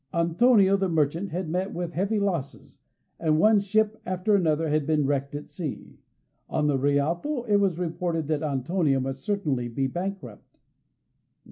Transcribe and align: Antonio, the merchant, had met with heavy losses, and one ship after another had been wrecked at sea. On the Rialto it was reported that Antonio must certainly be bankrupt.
Antonio, 0.15 0.75
the 0.77 0.89
merchant, 0.89 1.29
had 1.29 1.47
met 1.47 1.75
with 1.75 1.93
heavy 1.93 2.19
losses, 2.19 2.79
and 3.19 3.37
one 3.37 3.59
ship 3.59 4.01
after 4.03 4.33
another 4.35 4.67
had 4.69 4.87
been 4.87 5.05
wrecked 5.05 5.35
at 5.35 5.47
sea. 5.47 5.99
On 6.49 6.65
the 6.65 6.79
Rialto 6.79 7.43
it 7.43 7.57
was 7.57 7.77
reported 7.77 8.27
that 8.27 8.41
Antonio 8.41 8.99
must 8.99 9.23
certainly 9.23 9.67
be 9.67 9.85
bankrupt. 9.85 10.57